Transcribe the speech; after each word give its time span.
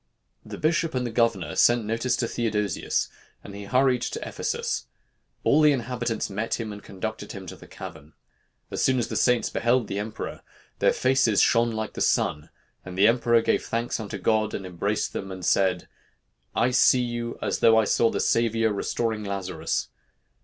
The 0.43 0.57
bishop 0.57 0.95
and 0.95 1.05
the 1.05 1.11
governor 1.11 1.55
sent 1.55 1.85
notice 1.85 2.15
to 2.15 2.27
Theodosius, 2.27 3.07
and 3.43 3.53
he 3.53 3.65
hurried 3.65 4.01
to 4.01 4.27
Ephesus. 4.27 4.87
All 5.43 5.61
the 5.61 5.73
inhabitants 5.73 6.27
met 6.27 6.59
him 6.59 6.73
and 6.73 6.81
conducted 6.81 7.33
him 7.33 7.45
to 7.45 7.55
the 7.55 7.67
cavern. 7.67 8.13
As 8.71 8.81
soon 8.81 8.97
as 8.97 9.09
the 9.09 9.15
saints 9.15 9.51
beheld 9.51 9.87
the 9.87 9.99
emperor, 9.99 10.41
their 10.79 10.91
faces 10.91 11.39
shone 11.39 11.69
like 11.69 11.93
the 11.93 12.01
sun, 12.01 12.49
and 12.83 12.97
the 12.97 13.07
emperor 13.07 13.41
gave 13.43 13.63
thanks 13.63 13.99
unto 13.99 14.17
God, 14.17 14.55
and 14.55 14.65
embraced 14.65 15.13
them, 15.13 15.31
and 15.31 15.45
said, 15.45 15.87
'I 16.55 16.71
see 16.71 17.03
you, 17.03 17.37
as 17.39 17.59
though 17.59 17.77
I 17.77 17.83
saw 17.83 18.09
the 18.09 18.19
Savior 18.19 18.73
restoring 18.73 19.23
Lazarus.' 19.23 19.89